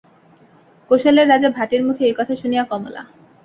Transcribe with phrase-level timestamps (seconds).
[0.91, 3.01] কোশলের রাজা ভাটের মুখে এই কথা শুনিয়া- কমলা।